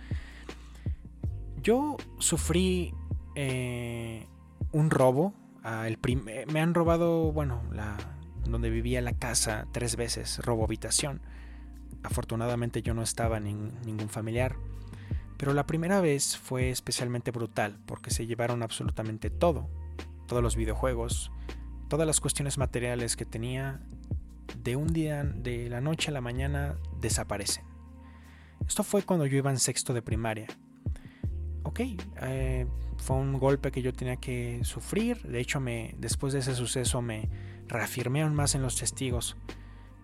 Yo 1.64 1.96
sufrí 2.20 2.94
eh, 3.36 4.28
un 4.74 4.90
robo. 4.90 5.34
Eh, 5.64 6.46
me 6.52 6.60
han 6.60 6.74
robado, 6.74 7.32
bueno, 7.32 7.64
la, 7.72 7.96
donde 8.46 8.70
vivía 8.70 9.02
la 9.02 9.14
casa 9.14 9.66
tres 9.72 9.96
veces, 9.96 10.40
robo 10.40 10.66
habitación. 10.66 11.22
Afortunadamente 12.04 12.82
yo 12.82 12.94
no 12.94 13.02
estaba 13.02 13.38
en 13.38 13.72
ningún 13.86 14.10
familiar. 14.10 14.58
Pero 15.38 15.54
la 15.54 15.66
primera 15.66 16.02
vez 16.02 16.38
fue 16.38 16.70
especialmente 16.70 17.32
brutal 17.32 17.80
porque 17.86 18.12
se 18.12 18.28
llevaron 18.28 18.62
absolutamente 18.62 19.30
todo. 19.30 19.70
Todos 20.28 20.44
los 20.44 20.58
videojuegos, 20.58 21.32
todas 21.88 22.06
las 22.06 22.20
cuestiones 22.20 22.58
materiales 22.58 23.16
que 23.16 23.26
tenía, 23.26 23.80
de 24.62 24.76
un 24.76 24.88
día, 24.88 25.24
de 25.24 25.70
la 25.70 25.80
noche 25.80 26.12
a 26.12 26.14
la 26.14 26.22
mañana, 26.22 26.76
desaparecen. 27.00 27.64
Esto 28.68 28.84
fue 28.84 29.04
cuando 29.04 29.26
yo 29.26 29.38
iba 29.38 29.50
en 29.50 29.60
sexto 29.60 29.94
de 29.94 30.02
primaria 30.02 30.48
ok, 31.64 31.80
eh, 32.22 32.68
fue 32.98 33.18
un 33.18 33.40
golpe 33.40 33.72
que 33.72 33.82
yo 33.82 33.94
tenía 33.94 34.18
que 34.18 34.62
sufrir. 34.64 35.22
De 35.24 35.40
hecho, 35.40 35.60
me, 35.60 35.96
después 35.98 36.34
de 36.34 36.40
ese 36.40 36.56
suceso 36.56 37.02
me 37.02 37.30
reafirmé 37.68 38.22
aún 38.22 38.36
más 38.36 38.56
en 38.56 38.62
los 38.62 38.76
testigos. 38.76 39.38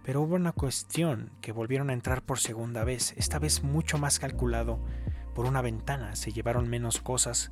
Pero 0.04 0.22
hubo 0.22 0.36
una 0.36 0.54
cuestión 0.54 1.32
que 1.42 1.52
volvieron 1.52 1.90
a 1.90 1.94
entrar 1.94 2.24
por 2.24 2.40
segunda 2.40 2.84
vez, 2.84 3.14
esta 3.18 3.38
vez 3.38 3.64
mucho 3.64 3.98
más 3.98 4.20
calculado 4.20 4.80
por 5.36 5.46
una 5.46 5.62
ventana. 5.62 6.16
Se 6.16 6.32
llevaron 6.32 6.68
menos 6.70 7.00
cosas, 7.00 7.52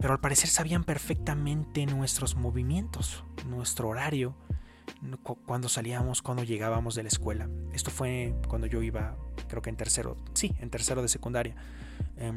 pero 0.00 0.12
al 0.12 0.20
parecer 0.20 0.48
sabían 0.48 0.84
perfectamente 0.84 1.86
nuestros 1.86 2.34
movimientos, 2.34 3.24
nuestro 3.48 3.88
horario, 3.88 4.34
cuando 5.46 5.68
salíamos, 5.68 6.22
cuando 6.22 6.42
llegábamos 6.42 6.94
de 6.94 7.02
la 7.02 7.08
escuela. 7.08 7.48
Esto 7.72 7.90
fue 7.90 8.34
cuando 8.48 8.66
yo 8.66 8.82
iba, 8.82 9.16
creo 9.48 9.62
que 9.62 9.70
en 9.70 9.76
tercero, 9.76 10.16
sí, 10.34 10.54
en 10.60 10.70
tercero 10.70 11.02
de 11.02 11.08
secundaria. 11.08 11.54
Em, 12.16 12.36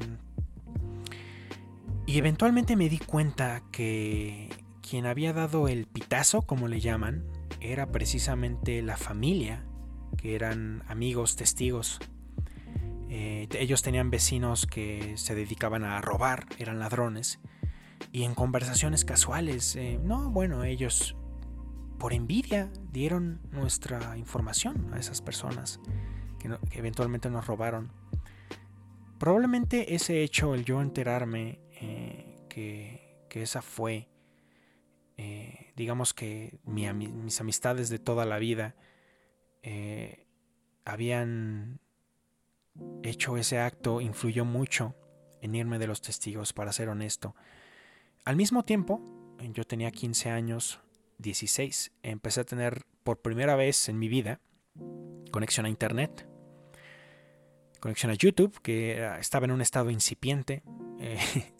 y 2.06 2.18
eventualmente 2.18 2.76
me 2.76 2.90
di 2.90 3.00
cuenta 3.00 3.64
que 3.72 4.50
quien 4.88 5.06
había 5.06 5.34
dado 5.34 5.68
el 5.68 5.88
pitazo, 5.88 6.44
como 6.44 6.68
le 6.68 6.80
llaman, 6.80 7.26
era 7.60 7.92
precisamente 7.92 8.82
la 8.82 8.98
familia, 8.98 9.66
que 10.18 10.36
eran 10.36 10.84
amigos, 10.88 11.36
testigos. 11.36 12.00
Eh, 13.10 13.48
ellos 13.58 13.82
tenían 13.82 14.10
vecinos 14.10 14.68
que 14.68 15.14
se 15.18 15.36
dedicaban 15.36 15.84
a 15.84 16.00
robar, 16.02 16.46
eran 16.60 16.80
ladrones. 16.80 17.40
Y 18.12 18.24
en 18.24 18.36
conversaciones 18.36 19.06
casuales, 19.06 19.76
eh, 19.76 20.00
no, 20.04 20.30
bueno, 20.30 20.64
ellos 20.64 21.16
por 21.98 22.14
envidia 22.14 22.70
dieron 22.92 23.40
nuestra 23.52 24.18
información 24.18 24.94
a 24.94 25.00
esas 25.00 25.22
personas 25.22 25.80
que, 26.40 26.56
eventualmente 26.78 27.30
nos 27.30 27.48
robaron. 27.48 27.92
Probablemente 29.18 29.96
ese 29.96 30.22
hecho, 30.24 30.54
el 30.54 30.66
yo 30.66 30.82
enterarme, 30.82 31.60
eh, 31.86 32.46
que, 32.50 33.42
esa 33.42 33.62
fue, 33.62 34.08
eh, 35.18 35.74
digamos 35.76 36.14
que 36.14 36.58
mis 36.64 37.42
amistades 37.42 37.90
de 37.90 38.00
toda 38.00 38.24
la 38.24 38.40
vida 38.40 38.76
eh, 39.62 40.26
habían 40.86 41.82
hecho 43.04 43.36
ese 43.36 43.60
acto, 43.60 44.00
influyó 44.00 44.46
mucho 44.46 44.96
en 45.42 45.54
irme 45.54 45.80
de 45.80 45.88
los 45.88 46.02
testigos, 46.02 46.54
para 46.54 46.72
ser 46.72 46.88
honesto. 46.88 47.36
Al 48.24 48.38
mismo 48.38 48.64
tiempo, 48.64 49.02
yo 49.54 49.66
tenía 49.66 49.92
15 49.92 50.30
años, 50.30 50.80
16, 51.18 51.92
empecé 52.04 52.40
a 52.40 52.46
tener 52.46 52.84
por 53.04 53.22
primera 53.22 53.58
vez 53.58 53.90
en 53.90 54.00
mi 54.00 54.08
vida 54.08 54.40
conexión 55.32 55.66
a 55.66 55.70
Internet, 55.70 56.26
conexión 57.82 58.12
a 58.12 58.16
YouTube, 58.16 58.62
que 58.62 59.06
estaba 59.20 59.46
en 59.46 59.52
un 59.52 59.62
estado 59.62 59.90
incipiente. 59.90 60.64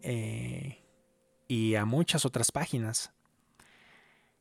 Eh, 0.00 0.84
y 1.48 1.74
a 1.74 1.84
muchas 1.84 2.24
otras 2.24 2.52
páginas. 2.52 3.12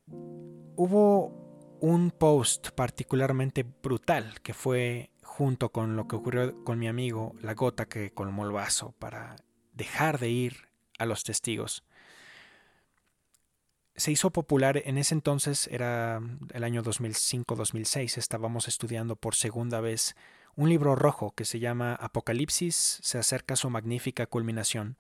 Hubo 0.06 1.78
un 1.82 2.12
post 2.12 2.70
particularmente 2.72 3.64
brutal 3.64 4.40
que 4.42 4.54
fue 4.54 5.12
junto 5.24 5.72
con 5.72 5.96
lo 5.96 6.08
que 6.08 6.16
ocurrió 6.16 6.64
con 6.64 6.80
mi 6.80 6.88
amigo, 6.88 7.34
la 7.42 7.54
gota 7.54 7.88
que 7.88 8.12
colmó 8.12 8.46
el 8.46 8.52
vaso 8.52 8.94
para 9.00 9.36
dejar 9.74 10.20
de 10.20 10.30
ir 10.30 10.70
a 10.98 11.06
los 11.06 11.24
testigos. 11.24 11.84
se 13.96 14.12
hizo 14.12 14.30
popular 14.32 14.82
en 14.86 15.00
ese 15.00 15.16
entonces, 15.16 15.68
era 15.72 16.22
el 16.54 16.64
año 16.64 16.84
2005-2006, 16.84 18.18
estábamos 18.18 18.68
estudiando 18.68 19.16
por 19.16 19.34
segunda 19.34 19.82
vez 19.82 20.16
un 20.58 20.70
libro 20.70 20.96
rojo 20.96 21.34
que 21.36 21.46
se 21.46 21.60
llama 21.60 21.94
Apocalipsis 21.94 23.00
se 23.02 23.20
acerca 23.20 23.54
a 23.54 23.58
su 23.58 23.70
magnífica 23.70 24.26
culminación, 24.26 24.98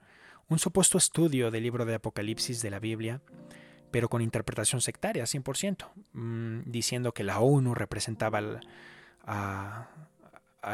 un 0.48 0.60
supuesto 0.60 1.00
estudio 1.00 1.52
del 1.52 1.64
libro 1.64 1.84
de 1.84 1.96
Apocalipsis 1.96 2.62
de 2.62 2.70
la 2.70 2.80
Biblia, 2.80 3.22
pero 3.90 4.08
con 4.08 4.22
interpretación 4.22 4.82
sectaria, 4.82 5.26
100%, 5.26 5.90
mm, 6.14 6.70
diciendo 6.70 7.12
que 7.12 7.24
la 7.24 7.40
ONU 7.40 7.74
representaba 7.74 8.40
a, 9.26 9.90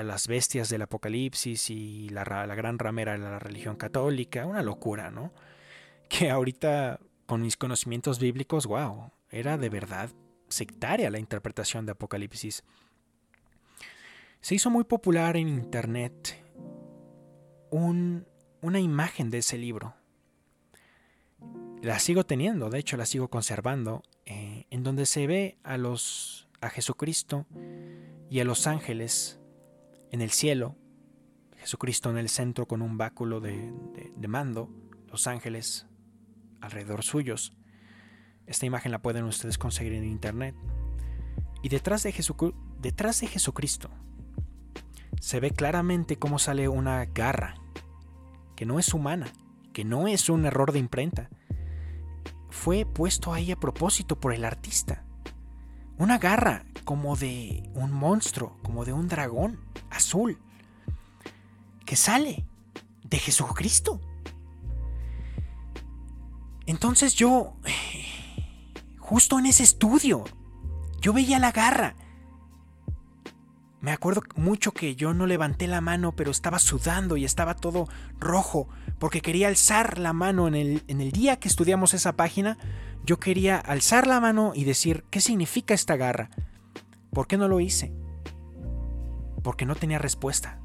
las 0.03 0.27
bestias 0.27 0.69
del 0.69 0.81
Apocalipsis 0.81 1.69
y 1.69 2.09
la, 2.09 2.23
la 2.45 2.55
gran 2.55 2.77
ramera 2.77 3.13
de 3.13 3.19
la 3.19 3.39
religión 3.39 3.77
católica, 3.77 4.45
una 4.45 4.63
locura, 4.63 5.11
¿no? 5.11 5.31
Que 6.09 6.29
ahorita 6.29 6.99
con 7.25 7.41
mis 7.41 7.57
conocimientos 7.57 8.19
bíblicos, 8.19 8.65
wow, 8.65 9.11
era 9.29 9.57
de 9.57 9.69
verdad 9.69 10.09
sectaria 10.49 11.09
la 11.09 11.19
interpretación 11.19 11.85
de 11.85 11.93
Apocalipsis. 11.93 12.63
Se 14.43 14.55
hizo 14.55 14.69
muy 14.69 14.83
popular 14.83 15.37
en 15.37 15.47
Internet 15.47 16.43
una 17.71 18.79
imagen 18.81 19.31
de 19.31 19.37
ese 19.37 19.57
libro. 19.57 19.95
La 21.81 21.97
sigo 21.97 22.25
teniendo, 22.25 22.69
de 22.69 22.77
hecho 22.77 22.97
la 22.97 23.05
sigo 23.05 23.29
conservando, 23.29 24.03
eh, 24.25 24.67
en 24.69 24.83
donde 24.83 25.05
se 25.05 25.27
ve 25.27 25.57
a 25.63 25.77
los 25.77 26.49
a 26.59 26.69
Jesucristo 26.69 27.45
y 28.29 28.41
a 28.41 28.43
los 28.43 28.67
ángeles 28.67 29.39
en 30.11 30.19
el 30.19 30.31
cielo, 30.31 30.75
Jesucristo 31.55 32.09
en 32.09 32.17
el 32.17 32.27
centro 32.27 32.67
con 32.67 32.81
un 32.81 32.97
báculo 32.97 33.39
de 33.39 33.71
mando, 34.27 34.69
los 35.07 35.25
ángeles 35.25 35.87
alrededor 36.59 37.03
suyos. 37.03 37.55
Esta 38.45 38.65
imagen 38.65 38.91
la 38.91 39.01
pueden 39.01 39.23
ustedes 39.23 39.57
conseguir 39.57 39.93
en 39.93 40.03
internet. 40.03 40.53
Y 41.61 41.69
detrás 41.69 42.03
de, 42.03 42.13
detrás 42.81 43.21
de 43.21 43.27
Jesucristo 43.27 43.89
se 45.23 45.39
ve 45.39 45.51
claramente 45.51 46.19
cómo 46.19 46.37
sale 46.37 46.67
una 46.67 47.05
garra, 47.05 47.55
que 48.57 48.65
no 48.65 48.77
es 48.77 48.93
humana, 48.93 49.31
que 49.71 49.85
no 49.85 50.09
es 50.09 50.27
un 50.27 50.45
error 50.45 50.73
de 50.73 50.79
imprenta. 50.79 51.29
Fue 52.49 52.85
puesto 52.85 53.31
ahí 53.31 53.49
a 53.49 53.55
propósito 53.55 54.19
por 54.19 54.33
el 54.33 54.43
artista. 54.43 55.05
Una 55.97 56.17
garra 56.17 56.65
como 56.83 57.15
de 57.15 57.63
un 57.73 57.93
monstruo, 57.93 58.57
como 58.63 58.83
de 58.83 58.91
un 58.91 59.07
dragón 59.07 59.61
azul, 59.89 60.41
que 61.85 61.95
sale 61.95 62.45
de 63.05 63.17
Jesucristo. 63.17 64.01
Entonces 66.65 67.15
yo, 67.15 67.55
justo 68.99 69.39
en 69.39 69.45
ese 69.45 69.63
estudio, 69.63 70.25
yo 70.99 71.13
veía 71.13 71.39
la 71.39 71.53
garra. 71.53 71.95
Me 73.83 73.91
acuerdo 73.91 74.23
mucho 74.37 74.71
que 74.71 74.95
yo 74.95 75.13
no 75.13 75.27
levanté 75.27 75.67
la 75.67 75.81
mano, 75.81 76.13
pero 76.13 76.31
estaba 76.31 76.57
sudando 76.57 77.17
y 77.17 77.25
estaba 77.25 77.53
todo 77.53 77.89
rojo, 78.17 78.69
porque 78.97 79.19
quería 79.19 79.49
alzar 79.49 79.99
la 79.99 80.13
mano 80.13 80.47
en 80.47 80.55
el, 80.55 80.83
en 80.87 80.99
día 81.11 81.35
que 81.35 81.49
estudiamos 81.49 81.93
esa 81.93 82.13
página. 82.13 82.57
Yo 83.03 83.19
quería 83.19 83.57
alzar 83.57 84.07
la 84.07 84.21
mano 84.21 84.53
y 84.55 84.63
decir, 84.63 85.03
¿qué 85.09 85.19
significa 85.19 85.73
esta 85.73 85.97
garra? 85.97 86.29
¿Por 87.11 87.27
qué 87.27 87.35
no 87.37 87.49
lo 87.49 87.59
hice? 87.59 87.91
Porque 89.43 89.65
no 89.65 89.75
tenía 89.75 89.99
respuesta. 89.99 90.61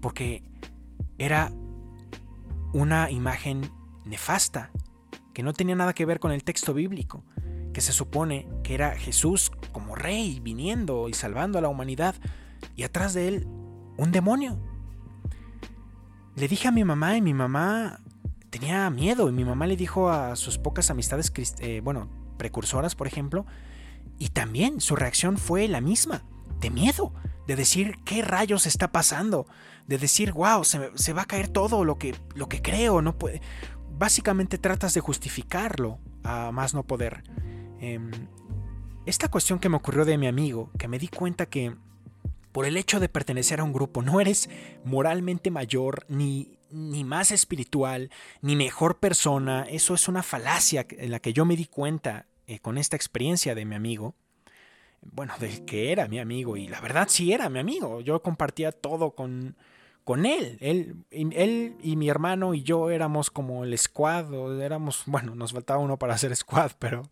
Porque 0.00 0.42
era 1.18 1.52
una 2.72 3.12
imagen 3.12 3.70
nefasta, 4.04 4.72
que 5.32 5.44
no 5.44 5.52
tenía 5.52 5.76
nada 5.76 5.92
que 5.92 6.04
ver 6.04 6.18
con 6.18 6.32
el 6.32 6.42
texto 6.42 6.74
bíblico, 6.74 7.22
se 7.80 7.92
supone 7.92 8.48
que 8.62 8.74
era 8.74 8.96
Jesús 8.96 9.50
como 9.72 9.94
rey 9.94 10.40
viniendo 10.40 11.08
y 11.08 11.14
salvando 11.14 11.58
a 11.58 11.62
la 11.62 11.68
humanidad, 11.68 12.14
y 12.76 12.82
atrás 12.82 13.14
de 13.14 13.28
él 13.28 13.48
un 13.96 14.12
demonio. 14.12 14.58
Le 16.36 16.48
dije 16.48 16.68
a 16.68 16.72
mi 16.72 16.84
mamá 16.84 17.16
y 17.16 17.22
mi 17.22 17.34
mamá 17.34 18.00
tenía 18.50 18.88
miedo 18.90 19.28
y 19.28 19.32
mi 19.32 19.44
mamá 19.44 19.66
le 19.66 19.76
dijo 19.76 20.10
a 20.10 20.36
sus 20.36 20.58
pocas 20.58 20.90
amistades, 20.90 21.32
eh, 21.60 21.80
bueno, 21.82 22.08
precursoras, 22.36 22.94
por 22.94 23.06
ejemplo, 23.06 23.46
y 24.18 24.30
también 24.30 24.80
su 24.80 24.96
reacción 24.96 25.38
fue 25.38 25.68
la 25.68 25.80
misma, 25.80 26.22
de 26.60 26.70
miedo, 26.70 27.12
de 27.46 27.56
decir, 27.56 27.96
¿qué 28.04 28.22
rayos 28.22 28.66
está 28.66 28.92
pasando? 28.92 29.46
De 29.86 29.98
decir, 29.98 30.32
wow, 30.32 30.64
se, 30.64 30.90
se 30.94 31.12
va 31.12 31.22
a 31.22 31.26
caer 31.26 31.48
todo 31.48 31.84
lo 31.84 31.98
que, 31.98 32.14
lo 32.34 32.48
que 32.48 32.62
creo, 32.62 33.02
no 33.02 33.18
puede, 33.18 33.40
básicamente 33.98 34.58
tratas 34.58 34.94
de 34.94 35.00
justificarlo 35.00 35.98
a 36.24 36.52
más 36.52 36.74
no 36.74 36.82
poder. 36.84 37.22
Em, 37.80 38.10
esta 39.06 39.28
cuestión 39.28 39.58
que 39.58 39.68
me 39.68 39.76
ocurrió 39.76 40.04
de 40.04 40.18
mi 40.18 40.26
amigo, 40.26 40.70
que 40.78 40.88
me 40.88 40.98
di 40.98 41.08
cuenta 41.08 41.46
que 41.46 41.74
por 42.52 42.66
el 42.66 42.76
hecho 42.76 43.00
de 43.00 43.08
pertenecer 43.08 43.60
a 43.60 43.64
un 43.64 43.72
grupo 43.72 44.02
no 44.02 44.20
eres 44.20 44.50
moralmente 44.84 45.50
mayor, 45.50 46.04
ni, 46.08 46.58
ni 46.70 47.04
más 47.04 47.32
espiritual, 47.32 48.10
ni 48.42 48.56
mejor 48.56 48.98
persona, 48.98 49.66
eso 49.68 49.94
es 49.94 50.08
una 50.08 50.22
falacia 50.22 50.86
en 50.90 51.10
la 51.10 51.20
que 51.20 51.32
yo 51.32 51.44
me 51.44 51.56
di 51.56 51.66
cuenta 51.66 52.26
eh, 52.46 52.58
con 52.58 52.78
esta 52.78 52.96
experiencia 52.96 53.54
de 53.54 53.64
mi 53.64 53.74
amigo. 53.74 54.14
Bueno, 55.02 55.32
de 55.40 55.64
que 55.64 55.92
era 55.92 56.08
mi 56.08 56.18
amigo, 56.18 56.58
y 56.58 56.68
la 56.68 56.80
verdad 56.80 57.08
sí 57.08 57.32
era 57.32 57.48
mi 57.48 57.58
amigo. 57.58 58.02
Yo 58.02 58.20
compartía 58.22 58.70
todo 58.70 59.12
con, 59.12 59.56
con 60.04 60.26
él. 60.26 60.58
él. 60.60 60.96
Él 61.10 61.76
y 61.82 61.96
mi 61.96 62.08
hermano 62.08 62.54
y 62.54 62.62
yo 62.62 62.90
éramos 62.90 63.30
como 63.30 63.64
el 63.64 63.76
squad, 63.78 64.32
o 64.32 64.60
éramos, 64.60 65.02
bueno, 65.06 65.34
nos 65.34 65.52
faltaba 65.52 65.80
uno 65.80 65.98
para 65.98 66.14
hacer 66.14 66.34
squad, 66.36 66.72
pero, 66.78 67.02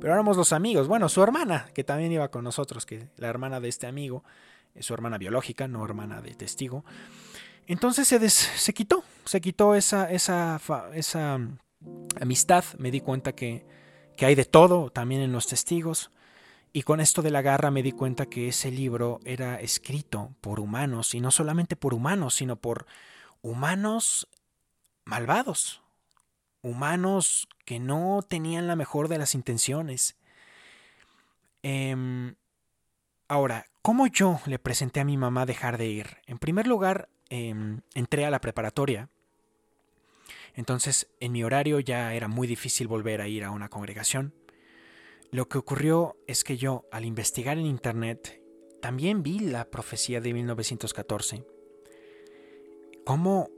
pero 0.00 0.12
éramos 0.12 0.36
los 0.36 0.52
amigos. 0.52 0.88
Bueno, 0.88 1.08
su 1.08 1.22
hermana, 1.22 1.70
que 1.74 1.84
también 1.84 2.12
iba 2.12 2.30
con 2.30 2.44
nosotros, 2.44 2.86
que 2.86 3.08
la 3.16 3.28
hermana 3.28 3.60
de 3.60 3.68
este 3.68 3.86
amigo, 3.86 4.24
su 4.80 4.94
hermana 4.94 5.18
biológica, 5.18 5.68
no 5.68 5.84
hermana 5.84 6.20
de 6.20 6.34
testigo. 6.34 6.84
Entonces 7.66 8.08
se, 8.08 8.28
se 8.28 8.74
quitó, 8.74 9.04
se 9.24 9.40
quitó 9.40 9.74
esa, 9.74 10.10
esa, 10.10 10.60
esa 10.94 11.38
amistad. 12.20 12.64
Me 12.78 12.90
di 12.90 13.00
cuenta 13.00 13.34
que, 13.34 13.66
que 14.16 14.26
hay 14.26 14.34
de 14.34 14.44
todo 14.44 14.90
también 14.90 15.22
en 15.22 15.32
los 15.32 15.46
testigos. 15.46 16.10
Y 16.76 16.82
con 16.82 17.00
esto 17.00 17.22
de 17.22 17.30
la 17.30 17.40
garra 17.40 17.70
me 17.70 17.84
di 17.84 17.92
cuenta 17.92 18.26
que 18.26 18.48
ese 18.48 18.72
libro 18.72 19.20
era 19.24 19.60
escrito 19.60 20.34
por 20.40 20.58
humanos, 20.58 21.14
y 21.14 21.20
no 21.20 21.30
solamente 21.30 21.76
por 21.76 21.94
humanos, 21.94 22.34
sino 22.34 22.56
por 22.56 22.86
humanos 23.42 24.26
malvados, 25.04 25.82
humanos 26.62 27.48
que 27.64 27.78
no 27.78 28.24
tenían 28.28 28.66
la 28.66 28.74
mejor 28.74 29.06
de 29.06 29.18
las 29.18 29.36
intenciones. 29.36 30.16
Em, 31.62 32.34
ahora, 33.28 33.66
¿cómo 33.80 34.08
yo 34.08 34.40
le 34.44 34.58
presenté 34.58 34.98
a 34.98 35.04
mi 35.04 35.16
mamá 35.16 35.46
dejar 35.46 35.78
de 35.78 35.86
ir? 35.86 36.18
En 36.26 36.38
primer 36.38 36.66
lugar, 36.66 37.08
em, 37.30 37.82
entré 37.94 38.26
a 38.26 38.30
la 38.30 38.40
preparatoria. 38.40 39.08
Entonces, 40.54 41.06
en 41.20 41.30
mi 41.30 41.44
horario 41.44 41.78
ya 41.78 42.14
era 42.14 42.26
muy 42.26 42.48
difícil 42.48 42.88
volver 42.88 43.20
a 43.20 43.28
ir 43.28 43.44
a 43.44 43.52
una 43.52 43.68
congregación. 43.68 44.34
Lo 45.34 45.48
que 45.48 45.58
ocurrió 45.58 46.16
es 46.28 46.44
que 46.44 46.56
yo, 46.56 46.84
al 46.92 47.04
investigar 47.04 47.58
en 47.58 47.66
Internet, 47.66 48.40
también 48.80 49.24
vi 49.24 49.40
la 49.40 49.68
profecía 49.68 50.20
de 50.20 50.32
1914. 50.32 51.44
Cómo 53.04 53.50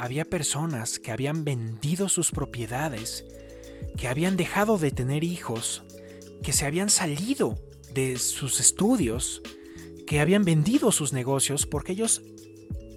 había 0.00 0.24
personas 0.24 0.98
que 0.98 1.12
habían 1.12 1.44
vendido 1.44 2.08
sus 2.08 2.32
propiedades, 2.32 3.24
que 3.96 4.08
habían 4.08 4.36
dejado 4.36 4.76
de 4.76 4.90
tener 4.90 5.22
hijos, 5.22 5.84
que 6.42 6.52
se 6.52 6.66
habían 6.66 6.90
salido 6.90 7.54
de 7.94 8.18
sus 8.18 8.58
estudios, 8.58 9.40
que 10.04 10.18
habían 10.18 10.44
vendido 10.44 10.90
sus 10.90 11.12
negocios 11.12 11.64
porque 11.64 11.92
ellos, 11.92 12.22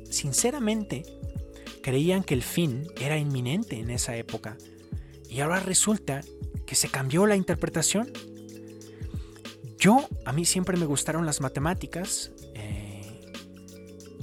sinceramente, 0.10 1.04
creían 1.84 2.24
que 2.24 2.34
el 2.34 2.42
fin 2.42 2.88
era 3.00 3.20
inminente 3.20 3.78
en 3.78 3.92
esa 3.92 4.18
época. 4.18 4.58
Y 5.30 5.42
ahora 5.42 5.60
resulta 5.60 6.22
que 6.66 6.76
se 6.76 6.90
cambió 6.90 7.26
la 7.26 7.36
interpretación. 7.36 8.12
Yo, 9.78 10.08
a 10.26 10.32
mí 10.32 10.46
siempre 10.46 10.78
me 10.78 10.86
gustaron 10.86 11.26
las 11.26 11.42
matemáticas 11.42 12.32
eh, 12.54 13.02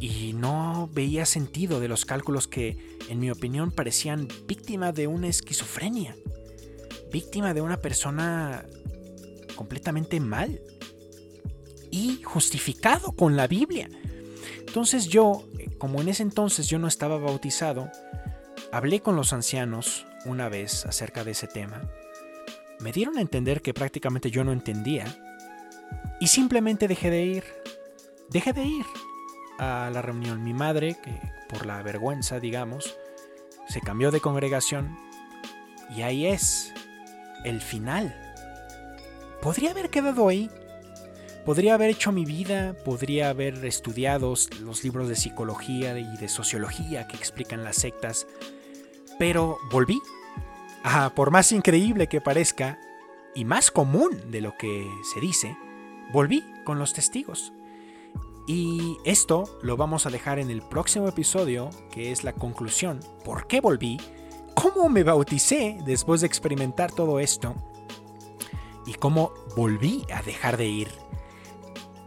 y 0.01 0.33
no 0.33 0.89
veía 0.93 1.27
sentido 1.27 1.81
de 1.81 1.89
los 1.89 2.05
cálculos 2.05 2.47
que, 2.47 2.97
en 3.09 3.19
mi 3.19 3.31
opinión, 3.31 3.73
parecían 3.73 4.29
víctima 4.47 4.93
de 4.93 5.09
una 5.09 5.27
esquizofrenia, 5.27 6.15
víctima 7.13 7.55
de 7.55 7.61
una 7.61 7.79
persona 7.79 8.65
completamente 9.57 10.21
mal 10.21 10.61
y 11.91 12.23
justificado 12.23 13.13
con 13.13 13.37
la 13.37 13.49
Biblia. 13.49 13.89
Entonces 14.61 15.09
yo, 15.09 15.45
como 15.79 16.01
en 16.01 16.09
ese 16.09 16.23
entonces 16.23 16.69
yo 16.69 16.79
no 16.79 16.87
estaba 16.87 17.19
bautizado, 17.19 17.91
hablé 18.71 19.01
con 19.01 19.17
los 19.17 19.33
ancianos 19.33 20.07
una 20.25 20.49
vez 20.49 20.87
acerca 20.87 21.25
de 21.25 21.33
ese 21.33 21.49
tema 21.49 21.83
me 22.81 22.93
dieron 22.93 23.19
a 23.19 23.21
entender 23.21 23.63
que 23.63 23.75
prácticamente 23.75 24.31
yo 24.31 24.45
no 24.45 24.53
entendía 24.53 25.05
y 26.21 26.29
simplemente 26.29 26.89
dejé 26.89 27.11
de 27.11 27.23
ir. 27.25 27.45
Dejé 28.29 28.53
de 28.53 28.65
ir 28.65 28.87
a 29.59 29.91
la 29.93 30.03
reunión. 30.03 30.43
Mi 30.45 30.53
madre, 30.53 30.97
que 31.03 31.13
por 31.49 31.67
la 31.67 31.83
vergüenza, 31.83 32.41
digamos, 32.41 32.97
se 33.69 33.81
cambió 33.81 34.11
de 34.11 34.21
congregación 34.21 34.97
y 35.95 36.03
ahí 36.03 36.27
es 36.27 36.73
el 37.45 37.61
final. 37.61 38.15
Podría 39.41 39.71
haber 39.71 39.91
quedado 39.91 40.29
ahí. 40.29 40.51
Podría 41.45 41.75
haber 41.75 41.91
hecho 41.91 42.13
mi 42.13 42.27
vida, 42.27 42.75
podría 42.85 43.31
haber 43.31 43.65
estudiado 43.65 44.35
los 44.61 44.85
libros 44.85 45.09
de 45.09 45.17
psicología 45.17 45.99
y 45.99 46.17
de 46.19 46.29
sociología 46.29 47.09
que 47.09 47.17
explican 47.17 47.65
las 47.65 47.77
sectas, 47.77 48.27
pero 49.19 49.57
volví. 49.71 49.99
Por 51.15 51.31
más 51.31 51.53
increíble 51.53 52.09
que 52.09 52.21
parezca, 52.21 52.79
y 53.35 53.45
más 53.45 53.71
común 53.71 54.31
de 54.31 54.41
lo 54.41 54.57
que 54.57 54.91
se 55.03 55.21
dice, 55.21 55.57
volví 56.13 56.45
con 56.65 56.79
los 56.79 56.93
testigos. 56.93 57.53
Y 58.49 58.97
esto 59.05 59.45
lo 59.63 59.77
vamos 59.77 60.07
a 60.07 60.11
dejar 60.11 60.39
en 60.39 60.51
el 60.51 60.63
próximo 60.63 61.07
episodio, 61.07 61.71
que 61.93 62.11
es 62.11 62.25
la 62.25 62.33
conclusión. 62.33 63.01
¿Por 63.25 63.47
qué 63.47 63.61
volví? 63.61 64.01
¿Cómo 64.55 64.89
me 64.89 65.05
bauticé 65.05 65.79
después 65.85 66.23
de 66.23 66.27
experimentar 66.27 66.91
todo 66.91 67.21
esto? 67.21 67.55
Y 68.87 68.95
cómo 68.95 69.33
volví 69.55 70.05
a 70.13 70.23
dejar 70.23 70.57
de 70.57 70.67
ir. 70.67 70.89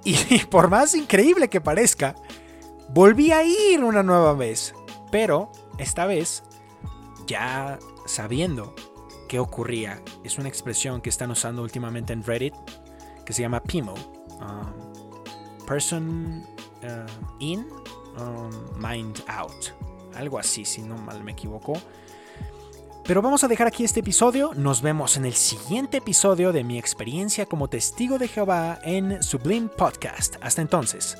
Y 0.03 0.39
por 0.49 0.69
más 0.69 0.95
increíble 0.95 1.47
que 1.47 1.61
parezca, 1.61 2.15
volví 2.89 3.31
a 3.31 3.43
ir 3.43 3.83
una 3.83 4.03
nueva 4.03 4.33
vez. 4.33 4.73
Pero 5.11 5.51
esta 5.77 6.07
vez 6.07 6.43
ya 7.27 7.77
sabiendo 8.11 8.75
qué 9.27 9.39
ocurría. 9.39 10.03
Es 10.23 10.37
una 10.37 10.49
expresión 10.49 11.01
que 11.01 11.09
están 11.09 11.31
usando 11.31 11.63
últimamente 11.63 12.13
en 12.13 12.23
Reddit 12.23 12.53
que 13.25 13.33
se 13.33 13.41
llama 13.41 13.63
PIMO. 13.63 13.93
Um, 14.41 15.65
person 15.65 16.45
uh, 16.83 17.39
in, 17.39 17.65
um, 18.17 18.51
mind 18.77 19.23
out. 19.27 19.71
Algo 20.15 20.37
así, 20.37 20.65
si 20.65 20.81
no 20.81 20.97
mal 20.97 21.23
me 21.23 21.31
equivoco. 21.31 21.73
Pero 23.05 23.21
vamos 23.21 23.43
a 23.43 23.47
dejar 23.47 23.67
aquí 23.67 23.83
este 23.83 24.01
episodio. 24.01 24.51
Nos 24.55 24.81
vemos 24.81 25.17
en 25.17 25.25
el 25.25 25.33
siguiente 25.33 25.97
episodio 25.97 26.51
de 26.51 26.63
mi 26.63 26.77
experiencia 26.77 27.45
como 27.45 27.67
testigo 27.67 28.17
de 28.17 28.27
Jehová 28.27 28.79
en 28.83 29.23
Sublime 29.23 29.69
Podcast. 29.69 30.35
Hasta 30.41 30.61
entonces. 30.61 31.17